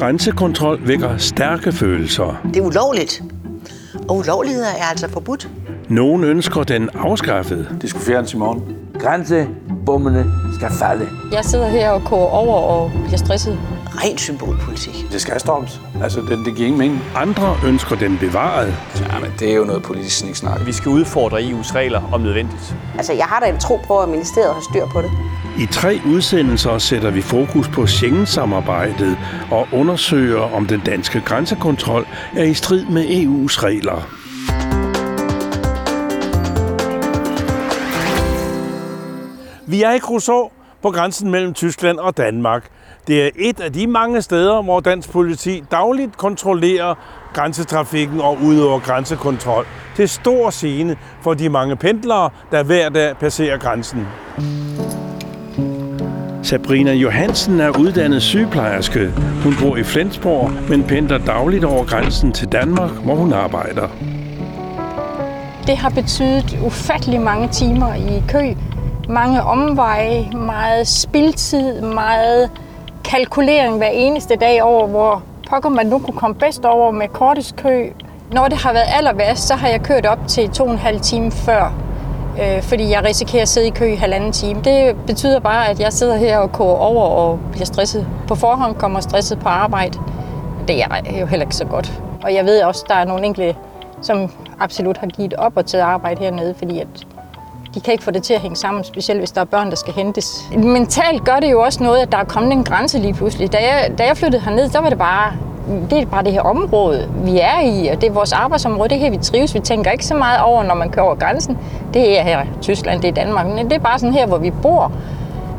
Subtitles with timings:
[0.00, 2.40] grænsekontrol vækker stærke følelser.
[2.44, 3.22] Det er ulovligt.
[4.08, 5.48] Og ulovligheder er altså forbudt.
[5.88, 7.68] Nogen ønsker den afskaffet.
[7.82, 8.62] Det skulle fjernes i morgen.
[8.98, 11.08] Grænsebommene skal falde.
[11.32, 13.58] Jeg sidder her og koger over og bliver stresset.
[13.86, 15.06] Ren symbolpolitik.
[15.12, 15.80] Det skal stoppes.
[16.02, 17.00] Altså, det, det giver ingen mening.
[17.16, 18.74] Andre ønsker den bevaret.
[19.00, 20.66] Ja, men det er jo noget politisk sniksnak.
[20.66, 22.74] Vi skal udfordre EU's regler om nødvendigt.
[22.96, 25.10] Altså, jeg har da en tro på, at ministeriet har styr på det.
[25.58, 29.18] I tre udsendelser sætter vi fokus på Schengen-samarbejdet
[29.50, 34.08] og undersøger, om den danske grænsekontrol er i strid med EU's regler.
[39.66, 42.68] Vi er i Kruså på grænsen mellem Tyskland og Danmark.
[43.06, 46.94] Det er et af de mange steder, hvor dansk politi dagligt kontrollerer
[47.32, 49.66] grænsetrafikken og udøver grænsekontrol.
[49.96, 54.06] Til stor scene for de mange pendlere, der hver dag passerer grænsen.
[56.42, 59.10] Sabrina Johansen er uddannet sygeplejerske.
[59.44, 63.88] Hun bor i Flensborg, men pendler dagligt over grænsen til Danmark, hvor hun arbejder.
[65.66, 68.54] Det har betydet ufattelig mange timer i kø,
[69.08, 72.50] mange omveje, meget spildtid, meget
[73.04, 77.56] kalkulering hver eneste dag over, hvor pokker man nu kunne komme bedst over med kortest
[77.56, 77.86] kø.
[78.32, 80.78] Når det har været aller værst, så har jeg kørt op til to og en
[80.78, 81.72] halv time før,
[82.42, 84.60] øh, fordi jeg risikerer at sidde i kø i halvanden time.
[84.64, 88.06] Det betyder bare, at jeg sidder her og koger over og bliver stresset.
[88.28, 89.98] På forhånd kommer stresset på arbejde.
[90.68, 92.02] Det er jo heller ikke så godt.
[92.22, 93.56] Og jeg ved også, at der er nogle enkelte,
[94.02, 96.86] som absolut har givet op og taget arbejde hernede, fordi at
[97.74, 99.76] de kan ikke få det til at hænge sammen, specielt hvis der er børn, der
[99.76, 100.44] skal hentes.
[100.56, 103.52] Mentalt gør det jo også noget, at der er kommet en grænse lige pludselig.
[103.52, 105.32] Da jeg, da jeg flyttede herned, der var det bare
[105.90, 108.96] det er bare det her område, vi er i, og det er vores arbejdsområde, det
[108.96, 109.54] er her, vi trives.
[109.54, 111.58] Vi tænker ikke så meget over, når man kører over grænsen.
[111.94, 114.50] Det er her Tyskland, det er Danmark, men det er bare sådan her, hvor vi
[114.50, 114.92] bor.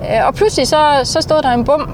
[0.02, 1.90] Øh, og pludselig så, så stod der en bum.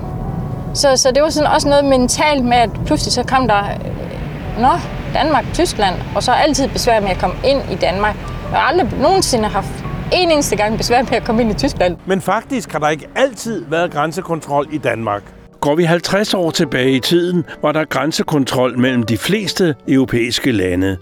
[0.74, 4.62] Så, så det var sådan også noget mentalt med, at pludselig så kom der, øh,
[4.62, 4.70] nå,
[5.14, 8.16] Danmark, Tyskland, og så altid besvær med at komme ind i Danmark.
[8.52, 9.84] Jeg har aldrig nogensinde haft
[10.14, 11.98] en eneste gang besvær med at komme ind i Tyskland.
[12.06, 15.24] Men faktisk har der ikke altid været grænsekontrol i Danmark.
[15.62, 20.98] Går vi 50 år tilbage i tiden, var der grænsekontrol mellem de fleste europæiske lande.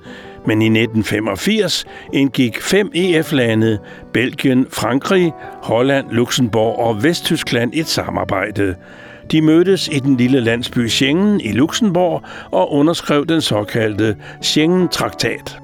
[0.45, 3.79] Men i 1985 indgik fem EF-lande,
[4.13, 5.33] Belgien, Frankrig,
[5.63, 8.75] Holland, Luxembourg og Vesttyskland et samarbejde.
[9.31, 15.59] De mødtes i den lille landsby Schengen i Luxembourg og underskrev den såkaldte Schengen-traktat.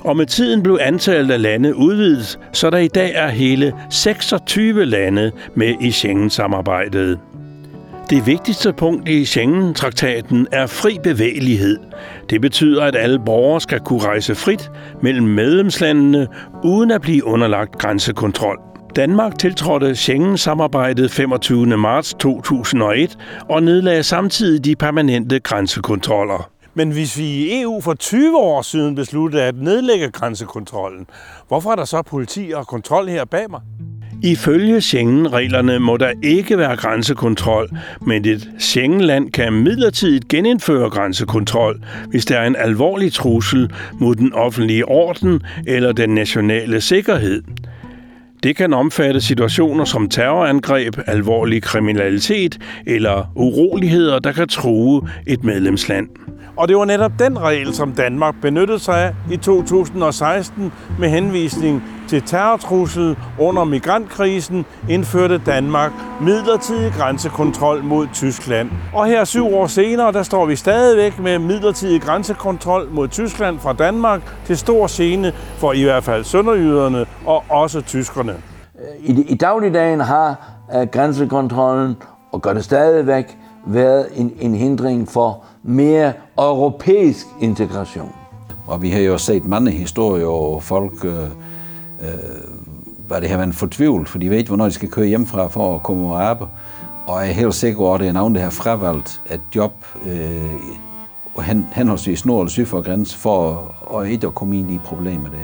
[0.00, 4.84] Og med tiden blev antallet af lande udvidet, så der i dag er hele 26
[4.84, 7.18] lande med i Schengen-samarbejdet.
[8.10, 11.78] Det vigtigste punkt i Schengen-traktaten er fri bevægelighed.
[12.30, 14.70] Det betyder, at alle borgere skal kunne rejse frit
[15.02, 16.28] mellem medlemslandene
[16.64, 18.58] uden at blive underlagt grænsekontrol.
[18.96, 21.66] Danmark tiltrådte Schengen-samarbejdet 25.
[21.66, 23.18] marts 2001
[23.50, 26.50] og nedlagde samtidig de permanente grænsekontroller.
[26.74, 31.06] Men hvis vi i EU for 20 år siden besluttede at nedlægge grænsekontrollen,
[31.48, 33.60] hvorfor er der så politi og kontrol her bag mig?
[34.24, 37.68] Ifølge Schengen-reglerne må der ikke være grænsekontrol,
[38.06, 41.80] men et Schengen-land kan midlertidigt genindføre grænsekontrol,
[42.10, 43.70] hvis der er en alvorlig trussel
[44.00, 47.42] mod den offentlige orden eller den nationale sikkerhed.
[48.42, 56.08] Det kan omfatte situationer som terrorangreb, alvorlig kriminalitet eller uroligheder, der kan true et medlemsland.
[56.56, 61.82] Og det var netop den regel, som Danmark benyttede sig af i 2016 med henvisning
[62.08, 68.70] til terrortrussel under migrantkrisen indførte Danmark midlertidig grænsekontrol mod Tyskland.
[68.92, 73.72] Og her syv år senere, der står vi stadigvæk med midlertidig grænsekontrol mod Tyskland fra
[73.72, 78.34] Danmark til stor scene for i hvert fald sønderjyderne og også tyskerne.
[79.00, 81.96] I, i dagligdagen har uh, grænsekontrollen,
[82.32, 88.12] og gør det stadigvæk, været en, en hindring for mere europæisk integration.
[88.66, 91.22] Og vi har jo set mange historier, hvor folk, øh,
[92.00, 92.08] øh,
[93.06, 95.74] hvad det har været fortvivlet, for de ved ikke, hvornår de skal køre hjemmefra for
[95.74, 96.52] at komme og arbejde.
[97.06, 99.72] Og jeg er helt sikker på, at det er nogen, der har fravalgt et job
[100.06, 104.78] øh, hen, henholdsvis nord og syd for grænsen, for at ikke at komme ind i
[104.78, 105.36] problemer der.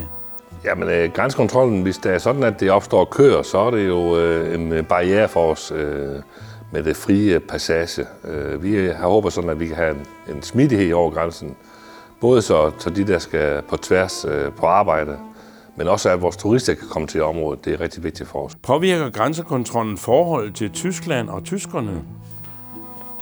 [0.65, 4.17] Jamen, øh, grænsekontrollen, hvis det er sådan, at det opstår køer, så er det jo
[4.17, 5.71] øh, en barriere for os.
[5.75, 6.15] Øh,
[6.71, 8.05] med det frie passage.
[8.27, 11.55] Øh, vi har håbet sådan, at vi kan have en, en smidighed over grænsen.
[12.21, 15.17] Både så, så de, der skal på tværs øh, på arbejde,
[15.75, 17.65] men også at vores turister kan komme til området.
[17.65, 18.55] Det er rigtig vigtigt for os.
[18.55, 22.01] Påvirker grænsekontrollen forhold til Tyskland og tyskerne?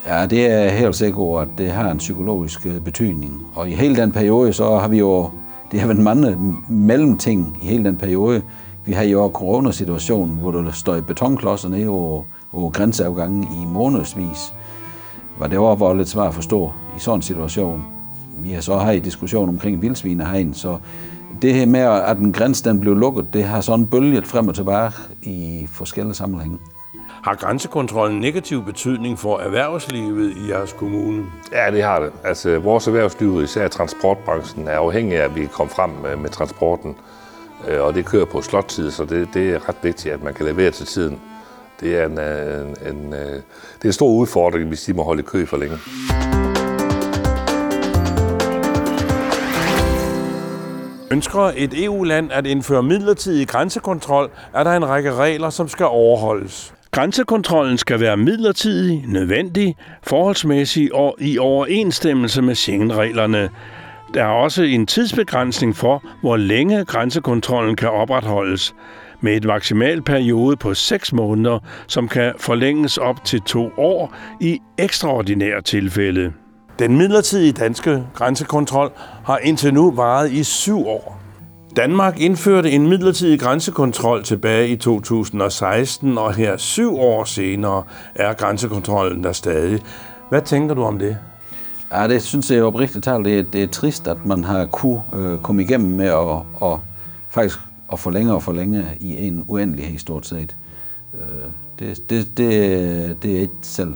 [0.07, 3.47] Ja, det er helt sikkert, at det har en psykologisk øh, betydning.
[3.55, 5.29] Og i hele den periode, så har vi jo,
[5.71, 8.41] det har været mange mellemting i hele den periode.
[8.85, 14.53] Vi har jo coronasituationen, hvor der står betonklodser nede over, på grænseafgangen i månedsvis.
[15.39, 17.85] var det også var lidt svært at forstå i sådan en situation.
[18.37, 20.77] Vi har så har i diskussion omkring vildsvinehegn, så
[21.41, 24.55] det her med, at den grænse den blev lukket, det har sådan bølget frem og
[24.55, 24.91] tilbage
[25.21, 26.57] i forskellige sammenhænge.
[27.23, 31.25] Har grænsekontrollen negativ betydning for erhvervslivet i jeres kommune?
[31.51, 32.11] Ja, det har det.
[32.23, 36.95] Altså, vores erhvervsliv, især transportbranchen, er afhængig af, at vi kommer frem med, med transporten.
[37.67, 40.45] Øh, og det kører på slottid, så det, det er ret vigtigt, at man kan
[40.45, 41.19] levere til tiden.
[41.79, 45.03] Det er en, øh, en, en, øh, det er en stor udfordring, hvis de må
[45.03, 45.77] holde kø for længe.
[51.11, 56.73] Ønsker et EU-land at indføre midlertidig grænsekontrol, er der en række regler, som skal overholdes.
[56.91, 63.49] Grænsekontrollen skal være midlertidig, nødvendig, forholdsmæssig og i overensstemmelse med Schengen-reglerne.
[64.13, 68.75] Der er også en tidsbegrænsning for, hvor længe grænsekontrollen kan opretholdes,
[69.21, 74.59] med et maksimal periode på 6 måneder, som kan forlænges op til to år i
[74.77, 76.33] ekstraordinære tilfælde.
[76.79, 78.91] Den midlertidige danske grænsekontrol
[79.25, 81.19] har indtil nu varet i syv år.
[81.75, 87.83] Danmark indførte en midlertidig grænsekontrol tilbage i 2016, og her syv år senere
[88.15, 89.79] er grænsekontrollen der stadig.
[90.29, 91.17] Hvad tænker du om det?
[91.93, 95.01] Ja, det synes jeg oprigtigt talt, det er, det er trist, at man har kunne
[95.15, 96.81] øh, komme igennem med at, og
[97.29, 97.59] faktisk
[97.91, 100.55] at forlænge og forlænge i en uendelighed stort set.
[101.13, 101.19] Øh,
[101.79, 103.93] det, det, det, det er ikke selv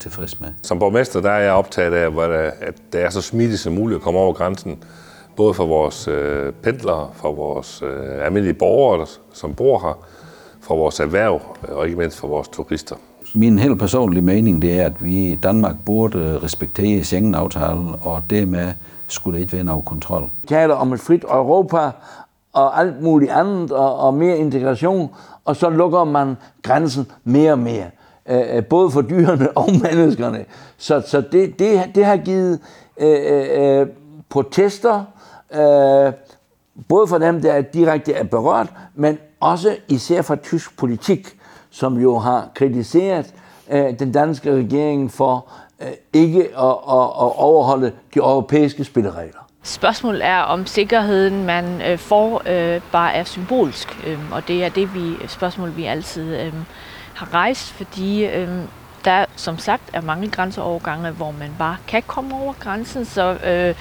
[0.00, 0.48] tilfreds med.
[0.62, 4.02] Som borgmester der er jeg optaget af, at det er så smidigt som muligt at
[4.02, 4.78] komme over grænsen.
[5.36, 9.98] Både for vores øh, pendlere, for vores øh, almindelige borgere, som bor her,
[10.60, 12.96] for vores erhverv og ikke mindst for vores turister.
[13.34, 18.72] Min helt personlige mening det er, at vi i Danmark burde respektere Schengen-aftalen, og dermed
[19.08, 20.30] skulle det ikke være noget kontrol.
[20.42, 21.90] Vi taler om et frit Europa
[22.52, 25.10] og alt muligt andet, og, og mere integration,
[25.44, 27.90] og så lukker man grænsen mere og mere.
[28.28, 30.44] Øh, øh både for dyrene og menneskerne.
[30.78, 32.60] Så, så det, det, det har givet
[33.00, 33.86] øh, øh, øh,
[34.28, 35.04] protester,
[35.54, 36.12] øh,
[36.88, 41.36] både for dem, der direkte er berørt, men også især fra tysk politik,
[41.70, 43.34] som jo har kritiseret
[43.70, 45.46] øh, den danske regering for
[45.80, 49.49] øh, ikke at, at, at overholde de europæiske spilleregler.
[49.62, 54.06] Spørgsmålet er, om sikkerheden, man øh, får, øh, bare er symbolsk.
[54.06, 56.52] Øh, og det er det vi, øh, spørgsmål, vi altid øh,
[57.14, 58.48] har rejst, fordi øh,
[59.04, 63.04] der som sagt er mange grænseovergange, hvor man bare kan komme over grænsen.
[63.04, 63.74] Så øh,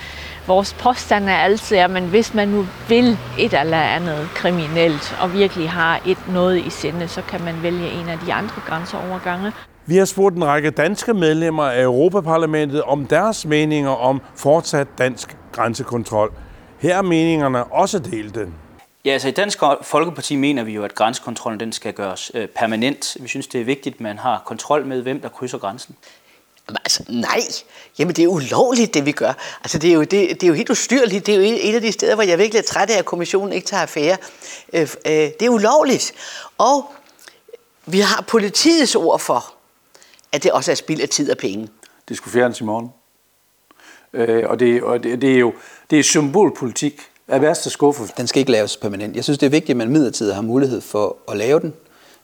[0.47, 5.33] vores påstand er altid, at man, hvis man nu vil et eller andet kriminelt, og
[5.33, 9.51] virkelig har et noget i sinde, så kan man vælge en af de andre grænseovergange.
[9.85, 15.38] Vi har spurgt en række danske medlemmer af Europaparlamentet om deres meninger om fortsat dansk
[15.51, 16.33] grænsekontrol.
[16.79, 18.47] Her er meningerne også delte.
[19.05, 23.17] Ja, altså i Dansk Folkeparti mener vi jo, at grænsekontrollen den skal gøres øh, permanent.
[23.19, 25.95] Vi synes, det er vigtigt, at man har kontrol med, hvem der krydser grænsen.
[26.67, 27.41] Altså, nej.
[27.99, 29.33] Jamen, det er ulovligt, det vi gør.
[29.63, 31.25] Altså, det er jo, det, det er jo helt ustyrligt.
[31.25, 33.53] Det er jo et af de steder, hvor jeg virkelig er træt af, at kommissionen
[33.53, 34.17] ikke tager affære.
[34.73, 36.13] Øh, øh, det er ulovligt.
[36.57, 36.91] Og
[37.85, 39.53] vi har politiets ord for,
[40.31, 41.69] at det også er spild af tid og penge.
[42.09, 42.89] Det skulle fjernes i morgen.
[44.13, 45.53] Øh, og det, og det, det er jo
[45.89, 48.03] det er symbolpolitik af værste skuffe.
[48.17, 49.15] Den skal ikke laves permanent.
[49.15, 51.73] Jeg synes, det er vigtigt, at man midlertidigt har mulighed for at lave den.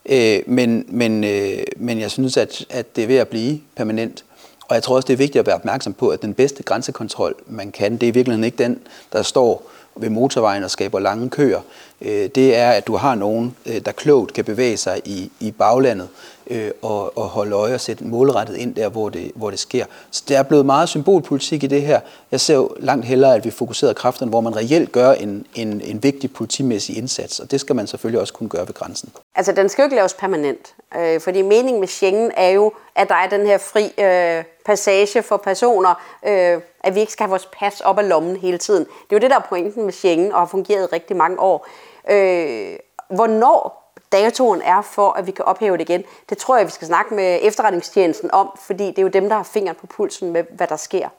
[0.06, 4.26] Øh, men, men, øh, men jeg synes, at, at det er ved at blive permanent.
[4.70, 7.36] Og jeg tror også, det er vigtigt at være opmærksom på, at den bedste grænsekontrol,
[7.48, 8.80] man kan, det er i virkeligheden ikke den,
[9.14, 11.62] der står ved motorvejen og skaber lange køer.
[12.02, 15.52] Øh, det er, at du har nogen, øh, der klogt kan bevæge sig i, i
[15.52, 16.08] baglandet
[16.48, 19.86] øh, og, og holde øje og sætte målrettet ind der, hvor det, hvor det sker.
[20.12, 22.00] Så der er blevet meget symbolpolitik i det her.
[22.32, 25.82] Jeg ser jo langt hellere, at vi fokuserer kræfterne, hvor man reelt gør en, en,
[25.82, 29.10] en vigtig politimæssig indsats, og det skal man selvfølgelig også kunne gøre ved grænsen.
[29.36, 33.10] Altså, den skal jo ikke laves permanent, øh, fordi meningen med Schengen er jo, at
[33.10, 37.30] der er den her fri øh, passage for personer, øh, at vi ikke skal have
[37.30, 38.84] vores pas op ad lommen hele tiden.
[38.84, 41.68] Det er jo det, der er pointen med Schengen, og har fungeret rigtig mange år.
[42.10, 42.76] Øh,
[43.10, 46.04] hvornår datoen er for, at vi kan ophæve det igen.
[46.30, 49.36] Det tror jeg, vi skal snakke med efterretningstjenesten om, fordi det er jo dem, der
[49.36, 51.10] har fingeren på pulsen med, hvad der sker.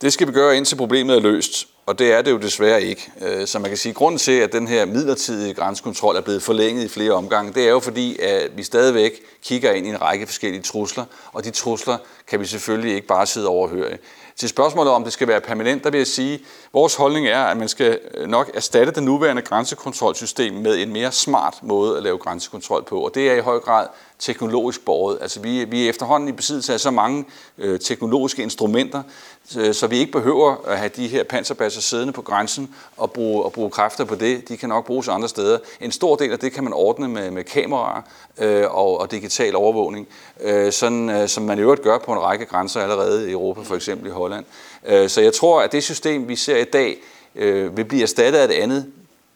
[0.00, 3.12] Det skal vi gøre, indtil problemet er løst, og det er det jo desværre ikke.
[3.20, 6.42] Øh, så man kan sige, at grunden til, at den her midlertidige grænsekontrol er blevet
[6.42, 9.12] forlænget i flere omgange, det er jo fordi, at vi stadigvæk
[9.42, 11.96] kigger ind i en række forskellige trusler, og de trusler
[12.28, 13.98] kan vi selvfølgelig ikke bare sidde overhøre.
[14.36, 16.40] Til spørgsmålet om det skal være permanent, der vil jeg sige, at
[16.72, 21.12] vores holdning er, at man skal øh, nok erstatte det nuværende grænsekontrolsystem med en mere
[21.12, 23.00] smart måde at lave grænsekontrol på.
[23.00, 23.86] Og det er i høj grad
[24.18, 25.18] teknologisk borget.
[25.20, 27.24] Altså vi, vi er efterhånden i besiddelse af så mange
[27.58, 29.02] øh, teknologiske instrumenter,
[29.48, 33.12] så, så vi ikke behøver at have de her panserbasser sig siddende på grænsen og
[33.12, 34.48] bruge, og bruge kræfter på det.
[34.48, 35.58] De kan nok bruges andre steder.
[35.80, 38.02] En stor del af det kan man ordne med, med kameraer
[38.38, 40.08] øh, og, og digital overvågning,
[40.40, 43.60] øh, sådan, øh, som man i øvrigt gør på en række grænser allerede i Europa,
[43.60, 44.44] for eksempel i Holland.
[44.86, 46.96] Øh, så jeg tror, at det system, vi ser i dag,
[47.34, 48.86] øh, vil blive erstattet af et andet.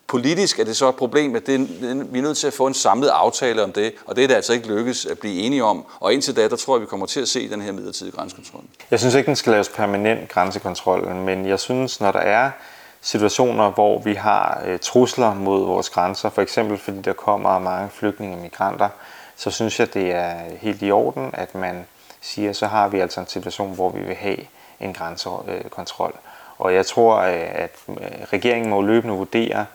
[0.06, 1.60] Politisk er det så et problem, at det,
[2.12, 4.34] vi er nødt til at få en samlet aftale om det, og det er det
[4.34, 5.84] altså ikke lykkes at blive enige om.
[6.00, 8.62] Og indtil da, der tror jeg, vi kommer til at se den her midlertidige grænsekontrol.
[8.90, 12.50] Jeg synes ikke, den skal laves permanent grænsekontrol, men jeg synes, når der er
[13.00, 17.90] situationer, hvor vi har øh, trusler mod vores grænser, for eksempel fordi der kommer mange
[17.90, 18.88] flygtninge og migranter,
[19.36, 21.86] så synes jeg, det er helt i orden, at man
[22.20, 24.38] siger, så har vi altså en situation, hvor vi vil have
[24.80, 26.14] en grænsekontrol.
[26.58, 27.96] Og jeg tror, øh, at øh,
[28.32, 29.66] regeringen må løbende vurdere,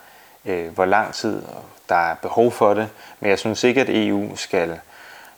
[0.45, 1.41] øh, hvor lang tid
[1.89, 4.79] der er behov for det, men jeg synes ikke, at EU skal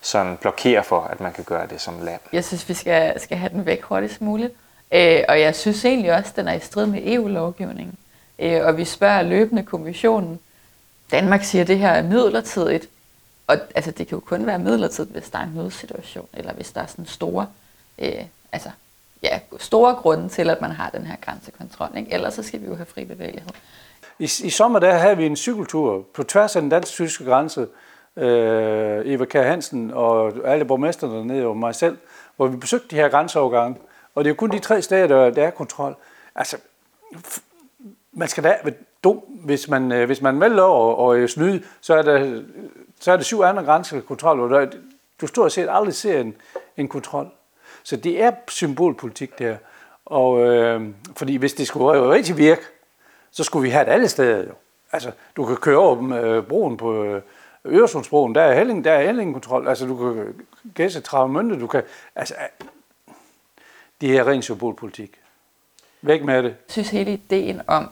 [0.01, 2.21] sådan blokere for, at man kan gøre det som land.
[2.33, 4.53] Jeg synes, vi skal, skal have den væk hurtigst muligt.
[4.91, 7.97] Øh, og jeg synes egentlig også, at den er i strid med EU-lovgivningen.
[8.39, 10.39] Øh, og vi spørger løbende kommissionen.
[11.11, 12.89] Danmark siger, at det her er midlertidigt.
[13.47, 16.71] Og altså, det kan jo kun være midlertidigt, hvis der er en nødsituation, eller hvis
[16.71, 17.47] der er sådan store,
[17.99, 18.69] øh, altså,
[19.23, 21.97] ja, store grunde til, at man har den her grænsekontrol.
[21.97, 22.13] Ikke?
[22.13, 23.51] Ellers så skal vi jo have fri bevægelighed.
[24.19, 27.67] I, I sommer der havde vi en cykeltur på tværs af den dansk-tyske grænse.
[28.17, 31.97] Øh, Eva Kær Hansen og alle borgmesterne dernede og mig selv,
[32.35, 33.77] hvor vi besøgte de her grænseovergange.
[34.15, 35.95] Og det er jo kun de tre steder, der, der er kontrol.
[36.35, 36.57] Altså,
[38.11, 41.95] man skal da være dum, hvis man, øh, hvis man melder og, og snyde, så
[41.95, 42.41] er, der,
[42.99, 44.67] så er der syv andre grænsekontroller, og
[45.21, 46.35] du stort set aldrig ser en,
[46.77, 47.27] en kontrol.
[47.83, 49.55] Så det er symbolpolitik der.
[50.05, 50.81] Og, øh,
[51.15, 52.61] fordi hvis det skulle rigtig virke,
[53.33, 54.53] så skulle vi have det alle steder jo.
[54.91, 57.21] Altså, du kan køre over øh, broen på øh,
[57.65, 59.67] Øresundsbroen, der er Helling, der er Helling-kontrol.
[59.67, 60.35] Altså, du kan
[60.73, 61.83] gæste Travemønte, du kan...
[62.15, 62.33] Altså,
[64.01, 65.11] det er ren symbolpolitik.
[66.01, 66.49] Væk med det.
[66.49, 67.89] Jeg synes hele ideen om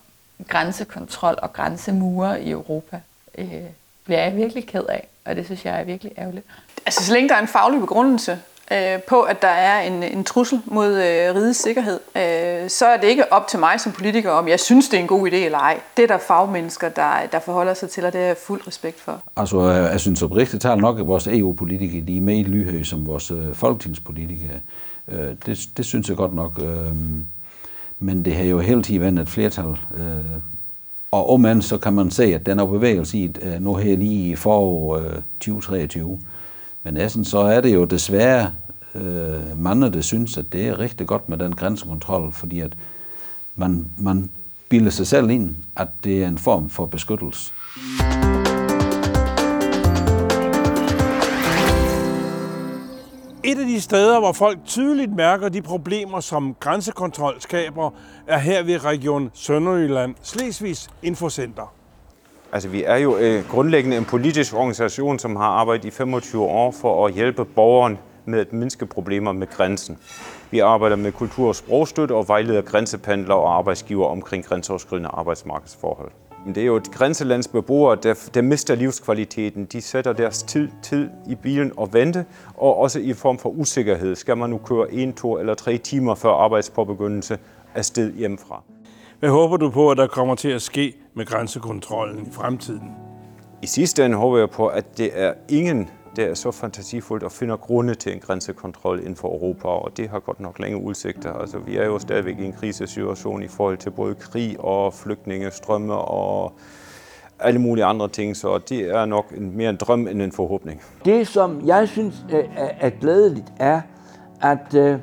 [0.47, 3.01] grænsekontrol og grænsemure i Europa
[3.37, 3.63] øh,
[4.03, 6.45] bliver jeg virkelig ked af, og det synes jeg er virkelig ærgerligt.
[6.85, 10.23] Altså, så længe der er en faglig begrundelse øh, på, at der er en, en
[10.23, 14.31] trussel mod øh, rigets sikkerhed, øh, så er det ikke op til mig som politiker,
[14.31, 15.79] om jeg synes, det er en god idé eller ej.
[15.97, 18.99] Det er der fagmennesker, der, der forholder sig til, og det er jeg fuld respekt
[18.99, 19.21] for.
[19.37, 23.07] Altså, øh, jeg synes oprigtigt talt nok, at vores EU-politikere de er mere lyhøje som
[23.07, 24.59] vores øh, folketingspolitikere.
[25.07, 26.51] Øh, det, det synes jeg godt nok.
[26.59, 26.95] Øh,
[27.99, 29.77] men det har jo hele tiden været et flertal.
[29.97, 30.41] Øh,
[31.11, 33.97] og om man, så kan man se, at den er bevægelse i, øh, nu her
[33.97, 36.19] lige i forår øh, 2023.
[36.83, 38.53] Men næsten så er det jo desværre
[38.95, 42.73] øh, mange, der synes, at det er rigtig godt med den grænsekontrol, fordi at
[43.55, 44.29] man, man
[44.69, 47.53] bilder sig selv ind, at det er en form for beskyttelse.
[53.43, 57.91] Et af de steder, hvor folk tydeligt mærker de problemer, som grænsekontrol skaber,
[58.27, 61.73] er her ved Region Sønderjylland, Slesvigs Infocenter.
[62.53, 66.71] Altså, vi er jo øh, grundlæggende en politisk organisation, som har arbejdet i 25 år
[66.71, 69.97] for at hjælpe borgeren med at mindske problemer med grænsen.
[70.51, 76.11] Vi arbejder med kultur- og sprogstøtte og vejleder grænsependlere og arbejdsgiver omkring grænseoverskridende arbejdsmarkedsforhold.
[76.47, 79.65] Det er jo et grænselands beboere, der, der mister livskvaliteten.
[79.65, 82.25] De sætter deres tid, tid i bilen og vente,
[82.57, 84.15] og også i form for usikkerhed.
[84.15, 87.37] Skal man nu køre en, to eller tre timer før arbejdspåbegyndelse
[87.75, 88.63] afsted hjemmefra?
[89.21, 92.91] Hvad håber du på, at der kommer til at ske med grænsekontrollen i fremtiden?
[93.61, 97.31] I sidste ende håber jeg på, at det er ingen, der er så fantasifuldt og
[97.31, 101.33] finder grunde til en grænsekontrol inden for Europa, og det har godt nok længe udsigter.
[101.33, 105.93] Altså, vi er jo stadigvæk i en krisesituation i forhold til både krig og flygtningestrømme
[105.93, 106.53] og
[107.39, 110.81] alle mulige andre ting, så det er nok en, mere en drøm end en forhåbning.
[111.05, 112.25] Det, som jeg synes
[112.79, 113.81] er glædeligt, er,
[114.41, 114.99] at øh,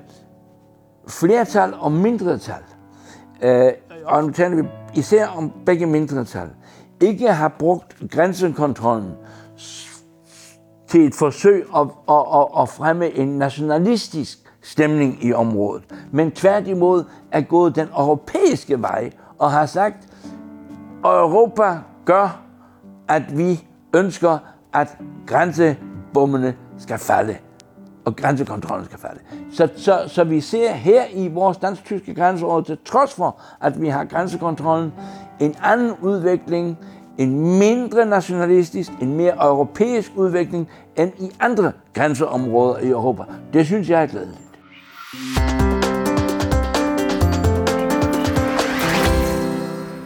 [1.08, 2.62] flertal og mindretal,
[3.42, 3.72] øh,
[4.04, 6.48] og nu taler vi især om begge mindretal,
[7.00, 9.12] ikke har brugt grænsekontrollen
[10.88, 17.04] til et forsøg at, at, at, at fremme en nationalistisk stemning i området, men tværtimod
[17.32, 19.96] er gået den europæiske vej og har sagt,
[21.04, 22.42] at Europa gør,
[23.08, 24.38] at vi ønsker,
[24.72, 27.36] at grænsebommene skal falde
[28.04, 29.20] og grænsekontrollen skal falde.
[29.52, 33.88] Så, så, så vi ser her i vores dansk-tyske grænseområde, til trods for, at vi
[33.88, 34.92] har grænsekontrollen,
[35.40, 36.78] en anden udvikling,
[37.18, 43.22] en mindre nationalistisk, en mere europæisk udvikling end i andre grænseområder i Europa.
[43.52, 44.48] Det synes jeg er glædeligt.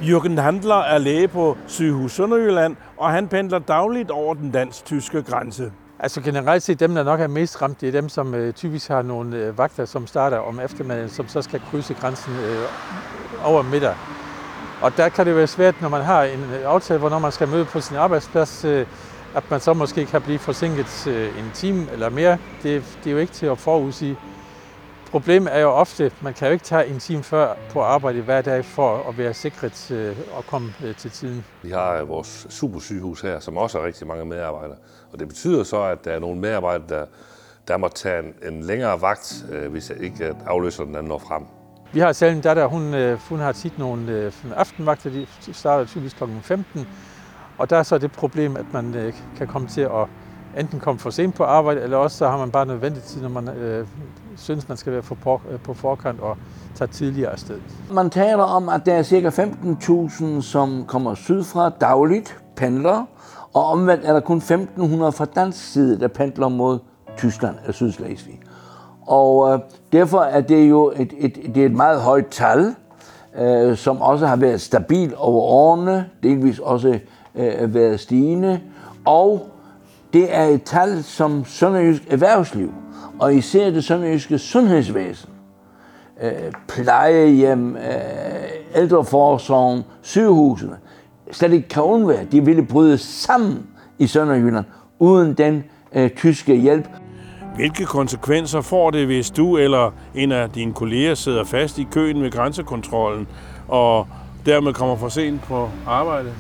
[0.03, 5.73] Jürgen Handler er læge på Sygehus Sønderjylland, og han pendler dagligt over den dansk-tyske grænse.
[6.03, 8.89] Altså generelt set, dem der nok er mest ramt, det er dem, som øh, typisk
[8.89, 12.65] har nogle øh, vagter, som starter om eftermiddagen, som så skal krydse grænsen øh,
[13.45, 13.95] over middag.
[14.83, 17.49] Og der kan det være svært, når man har en øh, aftale, hvornår man skal
[17.49, 18.87] møde på sin arbejdsplads, øh,
[19.35, 22.39] at man så måske kan blive forsinket øh, en time eller mere.
[22.63, 24.17] Det, det er jo ikke til at forudsige.
[25.11, 28.21] Problemet er jo ofte, at man kan jo ikke tage en time før på arbejde
[28.21, 31.45] hver dag for at være sikret øh, og komme øh, til tiden.
[31.63, 34.77] Vi har øh, vores supersygehus her, som også har rigtig mange medarbejdere.
[35.13, 37.07] Og det betyder så, at der er nogle medarbejdere, der,
[37.69, 41.43] der må tage en, en længere vagt, øh, hvis ikke at afløseren den når frem.
[41.93, 45.85] Vi har selv en datter, hun, øh, hun har tit nogle øh, aftenvagter, de starter
[45.85, 46.25] typisk kl.
[46.43, 46.87] 15.
[47.59, 50.07] Og der er så det problem, at man øh, kan komme til at
[50.59, 53.29] enten komme for sent på arbejde, eller også så har man bare nødvendig tid, når
[53.29, 53.87] man øh,
[54.37, 56.37] synes, man skal være på, på forkant og
[56.75, 57.61] tage tidligere afsted.
[57.91, 59.29] Man taler om, at der er ca.
[60.39, 63.07] 15.000, som kommer sydfra dagligt, pendler,
[63.55, 64.55] og omvendt er der kun 1.500
[65.11, 66.79] fra dansk side, der pendler mod
[67.17, 68.41] Tyskland og Sydslesvig.
[69.07, 69.59] Og øh,
[69.93, 72.75] derfor er det jo et, et, det er et meget højt tal,
[73.39, 76.99] øh, som også har været stabil over årene, delvis også
[77.35, 78.61] øh, været stigende,
[79.05, 79.47] og
[80.13, 82.73] det er et tal, som Sønderjysk erhvervsliv,
[83.19, 85.31] og især det sønderjyske sundhedsvæsen,
[86.23, 87.83] øh, plejehjem, øh,
[88.75, 90.77] ældreforsorgen, sygehusene,
[91.33, 92.25] slet ikke kan undvære.
[92.33, 93.67] De ville bryde sammen
[93.99, 94.65] i Sønderjylland
[94.99, 96.89] uden den øh, tyske hjælp.
[97.55, 102.23] Hvilke konsekvenser får det, hvis du eller en af dine kolleger sidder fast i køen
[102.23, 103.29] ved grænsekontrollen
[103.69, 104.07] og
[104.47, 106.33] dermed kommer for sent på arbejde?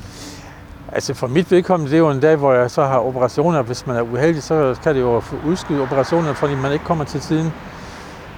[0.92, 3.62] Altså for mit vedkommende, det er jo en dag, hvor jeg så har operationer.
[3.62, 7.20] Hvis man er uheldig, så kan det jo udskyde operationer, fordi man ikke kommer til
[7.20, 7.52] tiden.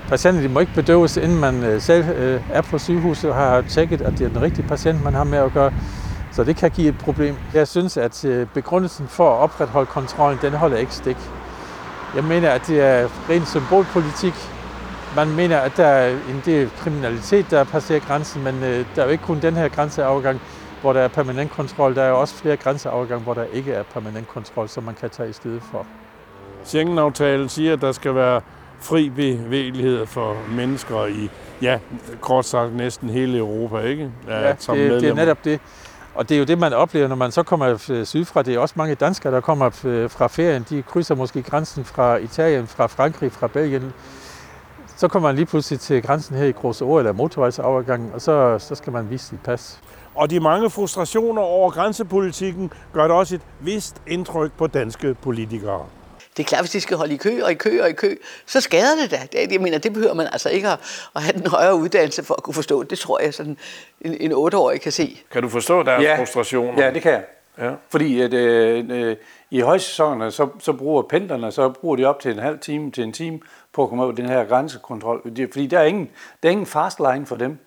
[0.08, 4.00] Patienten må ikke bedøves, inden man øh, selv øh, er på sygehuset og har tjekket,
[4.00, 5.72] at det er den rigtige patient, man har med at gøre.
[6.34, 7.36] Så det kan give et problem.
[7.54, 11.16] Jeg synes, at øh, begrundelsen for at opretholde kontrollen, den holder ikke stik.
[12.14, 14.34] Jeg mener, at det er ren symbolpolitik.
[15.16, 19.10] Man mener, at der er en del kriminalitet, der passerer grænsen, men der er jo
[19.10, 20.40] ikke kun den her grænseafgang
[20.84, 21.94] hvor der er permanent kontrol.
[21.94, 25.10] Der er jo også flere grænseovergange, hvor der ikke er permanent kontrol, som man kan
[25.10, 25.86] tage i stedet for.
[26.64, 28.40] Schengen-aftalen siger, at der skal være
[28.80, 31.30] fri bevægelighed for mennesker i,
[31.62, 31.78] ja,
[32.20, 34.10] kort sagt næsten hele Europa, ikke?
[34.28, 35.60] Ja, ja det, det er netop det.
[36.14, 38.42] Og det er jo det, man oplever, når man så kommer øh, sydfra.
[38.42, 40.66] Det er også mange danskere, der kommer øh, fra ferien.
[40.70, 43.92] De krydser måske grænsen fra Italien, fra Frankrig, fra Belgien.
[44.96, 48.74] Så kommer man lige pludselig til grænsen her i Gråså eller motorvejsovergangen, og så, så
[48.74, 49.80] skal man vise sit pas.
[50.14, 55.86] Og de mange frustrationer over grænsepolitikken gør det også et vist indtryk på danske politikere.
[56.36, 58.16] Det er klart, hvis de skal holde i kø og i kø og i kø,
[58.46, 59.20] så skader det da.
[59.32, 60.78] Det, jeg mener, det behøver man altså ikke at,
[61.16, 62.82] at have den højere uddannelse for at kunne forstå.
[62.82, 63.56] Det tror jeg, sådan
[64.00, 65.22] en, en otteårig kan se.
[65.30, 66.18] Kan du forstå deres ja.
[66.18, 66.84] frustrationer?
[66.84, 67.24] Ja, det kan jeg.
[67.58, 67.72] Ja.
[67.88, 69.16] Fordi at, øh, øh,
[69.50, 73.04] i højsæsonerne, så, så bruger pendlerne, så bruger de op til en halv time til
[73.04, 73.40] en time
[73.72, 75.22] på at komme over den her grænsekontrol.
[75.52, 76.10] Fordi der er ingen,
[76.42, 77.58] der er ingen fast line for dem.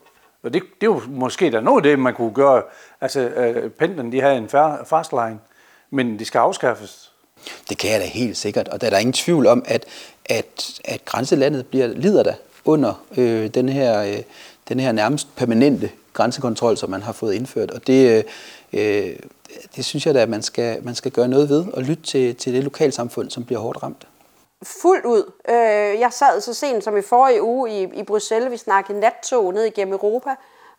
[0.44, 2.64] Og det, det er jo måske da noget af det, man kunne gøre.
[3.02, 4.50] Altså, øh, pendlerne, de har en
[4.86, 5.40] fast line,
[5.90, 7.12] men de skal afskaffes.
[7.70, 9.86] Det kan jeg da helt sikkert, og der er der ingen tvivl om, at,
[10.26, 12.34] at, at grænselandet bliver, lider der
[12.66, 14.24] under øh, den, her, øh,
[14.70, 17.72] den her nærmest permanente grænsekontrol, som man har fået indført.
[17.72, 18.26] Og det,
[18.74, 19.16] øh,
[19.76, 22.36] det synes jeg da, at man skal, man skal gøre noget ved, og lytte til,
[22.36, 24.08] til det lokalsamfund, som bliver hårdt ramt.
[24.64, 25.32] Fuldt ud.
[25.50, 29.54] Øh, jeg sad så sent som i forrige uge i, i Bruxelles, vi snakkede nattog
[29.54, 30.30] ned igennem Europa,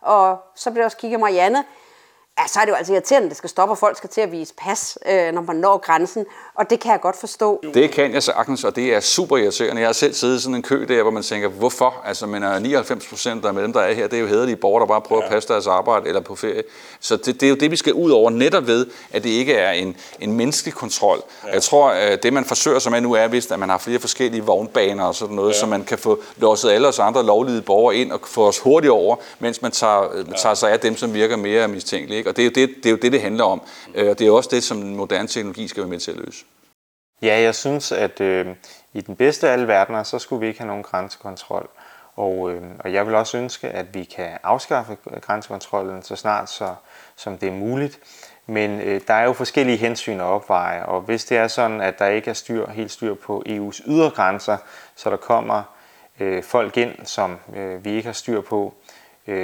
[0.01, 1.63] og så blev jeg også kigget Marianne
[2.39, 4.21] ja, så er det jo altså irriterende, at det skal stoppe, og folk skal til
[4.21, 6.25] at vise pas, øh, når man når grænsen.
[6.55, 7.63] Og det kan jeg godt forstå.
[7.73, 9.81] Det kan jeg sagtens, og det er super irriterende.
[9.81, 12.01] Jeg har selv siddet i sådan en kø der, hvor man tænker, hvorfor?
[12.05, 14.87] Altså, men 99 procent af dem, der er her, det er jo hederlige borgere, der
[14.87, 15.27] bare prøver ja.
[15.27, 16.63] at passe deres arbejde eller på ferie.
[16.99, 19.53] Så det, det er jo det, vi skal ud over, netop ved, at det ikke
[19.53, 21.21] er en, en menneskelig kontrol.
[21.47, 21.53] Ja.
[21.53, 23.99] Jeg tror, at det man forsøger sig med nu er, hvis at man har flere
[23.99, 25.59] forskellige vognbaner og sådan noget, ja.
[25.59, 28.91] så man kan få låset alle os andre lovlydige borgere ind og få os hurtigt
[28.91, 30.33] over, mens man tager, ja.
[30.37, 32.28] tager sig af dem, som virker mere mistænkelige.
[32.29, 33.61] Og det er jo det, det, er jo det, det handler om.
[33.95, 36.17] Øh, og det er også det, som den moderne teknologi skal være med til at
[36.17, 36.45] løse.
[37.21, 38.47] Ja, jeg synes, at øh,
[38.93, 41.69] i den bedste af alle verdener, så skulle vi ikke have nogen grænsekontrol.
[42.15, 46.75] Og, øh, og jeg vil også ønske, at vi kan afskaffe grænsekontrollen så snart, så,
[47.15, 47.99] som det er muligt.
[48.45, 51.99] Men øh, der er jo forskellige hensyn at opveje, og hvis det er sådan, at
[51.99, 54.57] der ikke er styr, helt styr på EU's ydre grænser,
[54.95, 55.63] så der kommer
[56.19, 58.98] øh, folk ind, som øh, vi ikke har styr på, øh,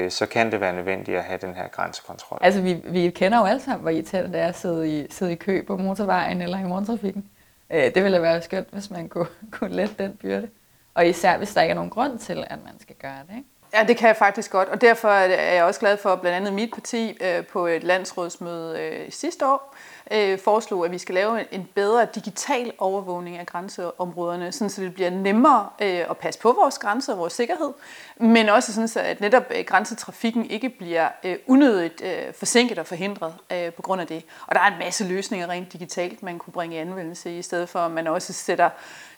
[0.10, 2.40] så kan det være nødvendigt at have den her grænsekontrol.
[2.42, 5.32] Altså vi, vi kender jo alle sammen, hvor irriterende det er at sidde i, sidde
[5.32, 7.26] i kø på motorvejen eller i morgentrafikken.
[7.70, 9.28] Øh, det ville være skønt, hvis man kunne,
[9.60, 10.50] kunne lette den byrde.
[10.94, 13.36] Og især hvis der ikke er nogen grund til, at man skal gøre det.
[13.38, 13.50] Ikke?
[13.74, 16.36] Ja, det kan jeg faktisk godt, og derfor er jeg også glad for, at blandt
[16.36, 19.76] andet mit parti øh, på et landsrådsmøde øh, sidste år
[20.12, 24.94] øh, foreslog, at vi skal lave en bedre digital overvågning af grænseområderne, sådan så det
[24.94, 27.72] bliver nemmere øh, at passe på vores grænser og vores sikkerhed,
[28.18, 32.86] men også sådan så, at netop øh, grænsetrafikken ikke bliver øh, unødigt øh, forsinket og
[32.86, 34.24] forhindret øh, på grund af det.
[34.48, 37.70] Og der er en masse løsninger rent digitalt, man kunne bringe i anvendelse, i stedet
[37.70, 38.70] for at man også sætter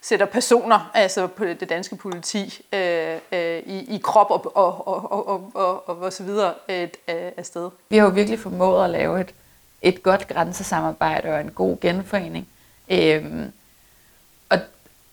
[0.01, 5.11] sætter personer, altså på det danske politi, øh, øh, i, i krop og, og, og,
[5.11, 6.87] og, og, og, og, og så videre øh,
[7.37, 7.69] afsted.
[7.89, 9.33] Vi har jo virkelig formået at lave et,
[9.81, 12.47] et godt grænsesamarbejde og en god genforening.
[12.89, 13.51] Øhm,
[14.49, 14.59] og,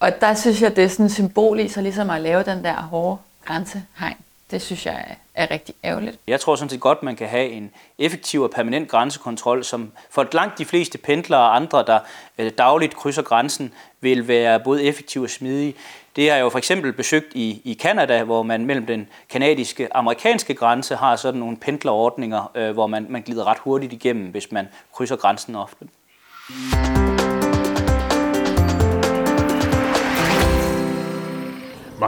[0.00, 2.74] og der synes jeg, det er sådan symbol i sig ligesom at lave den der
[2.74, 4.16] hårde grænsehegn.
[4.50, 6.18] Det synes jeg er, rigtig ærgerligt.
[6.26, 10.26] Jeg tror sådan set godt, man kan have en effektiv og permanent grænsekontrol, som for
[10.32, 11.98] langt de fleste pendlere og andre, der
[12.38, 15.74] øh, dagligt krydser grænsen, vil være både effektiv og smidig.
[16.16, 19.92] Det har jeg jo for eksempel besøgt i, i Canada, hvor man mellem den kanadiske
[19.92, 24.30] og amerikanske grænse har sådan nogle pendlerordninger, øh, hvor man, man glider ret hurtigt igennem,
[24.30, 25.88] hvis man krydser grænsen ofte.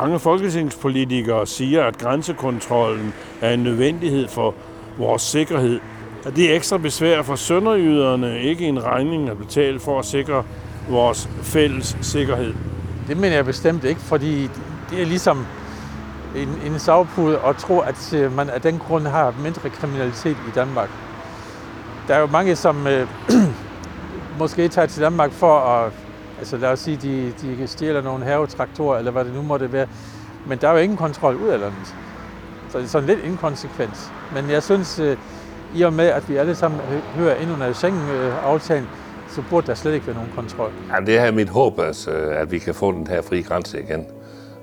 [0.00, 4.54] Mange folketingspolitikere siger, at grænsekontrollen er en nødvendighed for
[4.98, 5.80] vores sikkerhed.
[6.24, 10.44] Er det ekstra besvær for sønderjyderne ikke en regning at betale for at sikre
[10.88, 12.54] vores fælles sikkerhed?
[13.08, 14.48] Det mener jeg bestemt ikke, fordi
[14.90, 15.46] det er ligesom
[16.36, 20.50] en, en savpude at tro, at øh, man af den grund har mindre kriminalitet i
[20.54, 20.90] Danmark.
[22.08, 23.08] Der er jo mange, som øh,
[24.40, 25.92] måske tager til Danmark for at
[26.38, 29.86] Altså lad os sige, de, de stjæler nogle havetraktorer, eller hvad det nu måtte være.
[30.46, 31.94] Men der er jo ingen kontrol ud af landet.
[32.68, 34.12] Så det er sådan lidt inkonsekvens.
[34.34, 35.16] Men jeg synes, øh,
[35.74, 36.80] i og med, at vi alle sammen
[37.14, 38.88] hører ind under Schengen-aftalen,
[39.28, 40.70] så burde der slet ikke være nogen kontrol.
[40.92, 44.06] Ja, det er mit håb, altså, at vi kan få den her frie grænse igen.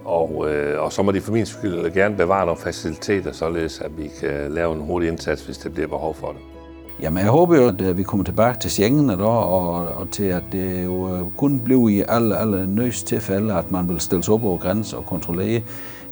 [0.06, 3.98] Og, øh, og så må de for min skyld gerne bevare nogle faciliteter, således at
[3.98, 6.53] vi kan lave en hurtig indsats, hvis det bliver behov for det.
[7.02, 10.24] Jamen, jeg håber jo, at øh, vi kommer tilbage til Schengen og, og, og til,
[10.24, 14.24] at det jo øh, kun bliver i alle, alle nøs tilfælde, at man vil stille
[14.24, 15.62] sig op over grænsen og kontrollere,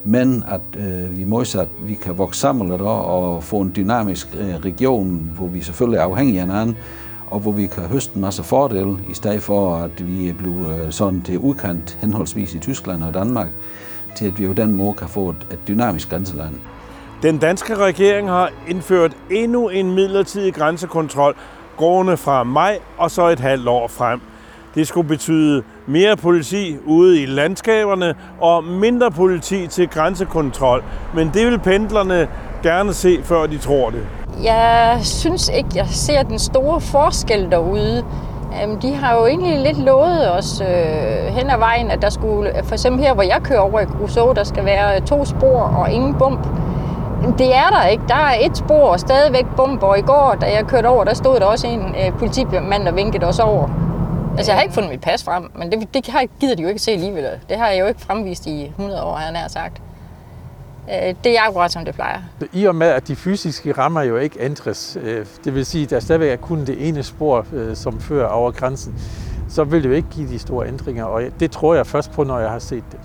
[0.03, 4.55] men at øh, vi modsat, vi kan vokse sammen og, og få en dynamisk øh,
[4.55, 6.77] region, hvor vi selvfølgelig er afhængige af hinanden,
[7.27, 10.91] og hvor vi kan høste en masse fordele, i stedet for at vi bliver øh,
[10.91, 13.47] sådan til udkant henholdsvis i Tyskland og Danmark,
[14.15, 16.55] til at vi jo den måde kan få et, et dynamisk grænseland.
[17.21, 21.35] Den danske regering har indført endnu en midlertidig grænsekontrol
[21.77, 24.21] gående fra maj og så et halvt år frem.
[24.75, 30.83] Det skulle betyde mere politi ude i landskaberne og mindre politi til grænsekontrol.
[31.15, 32.27] Men det vil pendlerne
[32.63, 34.07] gerne se, før de tror det.
[34.43, 38.05] Jeg synes ikke, jeg ser den store forskel derude.
[38.63, 40.67] Øhm, de har jo egentlig lidt lovet os øh,
[41.35, 44.35] hen ad vejen, at der skulle, for eksempel her, hvor jeg kører over i Crusoe,
[44.35, 46.47] der skal være to spor og ingen bump.
[47.21, 48.03] Det er der ikke.
[48.07, 49.95] Der er et spor og stadigvæk bomber.
[49.95, 53.25] I går, da jeg kørte over, der stod der også en øh, politimand, der vinkede
[53.25, 53.69] os over.
[54.37, 56.67] Altså, jeg har ikke fundet mit pas frem, men det, det har, gider de jo
[56.67, 57.25] ikke se alligevel.
[57.49, 59.81] Det har jeg jo ikke fremvist i 100 år, har jeg nær sagt.
[60.89, 62.19] Øh, det er akkurat, som det plejer.
[62.53, 65.89] I og med, at de fysiske rammer jo ikke ændres, øh, det vil sige, at
[65.89, 68.95] der stadigvæk er kun det ene spor, øh, som fører over grænsen,
[69.49, 72.23] så vil det jo ikke give de store ændringer, og det tror jeg først på,
[72.23, 72.99] når jeg har set det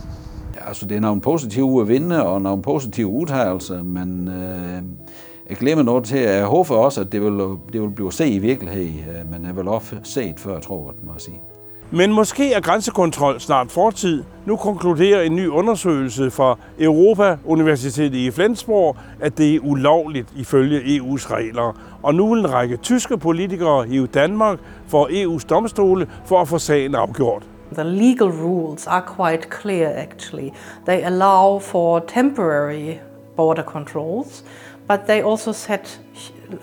[0.67, 4.83] altså det er nogle positive vinde og nogle positive udtalelser, men øh,
[5.49, 7.39] jeg glemmer noget til, at jeg håber også, at det vil,
[7.73, 11.07] det vil blive set i virkelighed, øh, men jeg vil også set før, tror jeg,
[11.07, 11.41] må jeg sige.
[11.91, 14.25] Men måske er grænsekontrol snart fortid.
[14.47, 20.81] Nu konkluderer en ny undersøgelse fra Europa Universitetet i Flensborg, at det er ulovligt ifølge
[20.81, 21.81] EU's regler.
[22.03, 26.59] Og nu vil en række tyske politikere i Danmark for EU's domstole for at få
[26.59, 27.43] sagen afgjort.
[27.73, 30.53] The legal rules are quite clear actually.
[30.85, 33.01] They allow for temporary
[33.35, 34.43] border controls,
[34.87, 35.99] but they also set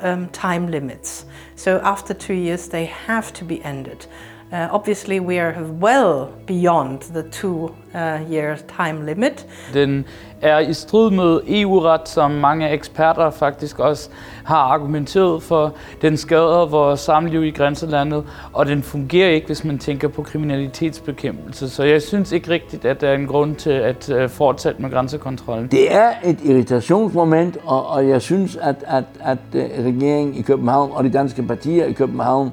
[0.01, 1.25] um, time limits.
[1.55, 4.07] So after two years, they have to be ended.
[4.53, 9.47] Uh, obviously, we are well beyond the two uh, year time limit.
[9.73, 10.05] Den
[10.41, 14.09] er i strid med EU-ret, som mange eksperter faktisk også
[14.43, 15.73] har argumenteret for.
[16.01, 21.69] Den skader vores samliv i grænselandet, og den fungerer ikke, hvis man tænker på kriminalitetsbekæmpelse.
[21.69, 24.91] Så jeg synes ikke rigtigt, at der er en grund til at uh, fortsætte med
[24.91, 25.67] grænsekontrollen.
[25.67, 30.91] Det er et irritationsmoment, og, og jeg synes, at, at, at uh, regeringen i København
[30.93, 32.51] og de danske partier i København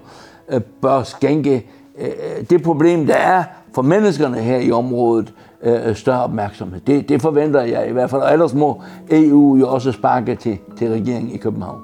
[0.48, 5.96] uh, bør skænke Øh, Øh, det problem, der er for menneskerne her i området, øh,
[5.96, 6.80] større opmærksomhed.
[6.80, 10.58] Det, det forventer jeg i hvert fald, og ellers må EU jo også sparke til,
[10.78, 11.80] til regeringen i København.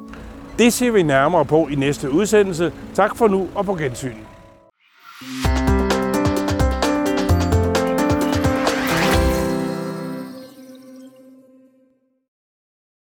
[0.58, 2.72] Det ser vi nærmere på i næste udsendelse.
[2.94, 4.14] Tak for nu og på gensyn.